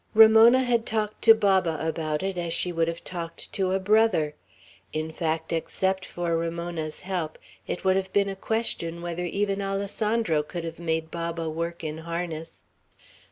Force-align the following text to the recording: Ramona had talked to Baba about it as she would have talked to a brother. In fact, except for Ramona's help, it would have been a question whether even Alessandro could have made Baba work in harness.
Ramona 0.15 0.63
had 0.63 0.87
talked 0.87 1.21
to 1.21 1.35
Baba 1.35 1.77
about 1.87 2.23
it 2.23 2.35
as 2.35 2.53
she 2.53 2.71
would 2.71 2.87
have 2.87 3.03
talked 3.03 3.53
to 3.53 3.71
a 3.71 3.79
brother. 3.79 4.33
In 4.91 5.11
fact, 5.11 5.53
except 5.53 6.07
for 6.07 6.35
Ramona's 6.35 7.01
help, 7.01 7.37
it 7.67 7.85
would 7.85 7.97
have 7.97 8.11
been 8.11 8.27
a 8.27 8.35
question 8.35 9.03
whether 9.03 9.25
even 9.25 9.61
Alessandro 9.61 10.41
could 10.41 10.63
have 10.63 10.79
made 10.79 11.11
Baba 11.11 11.47
work 11.51 11.83
in 11.83 11.99
harness. 11.99 12.63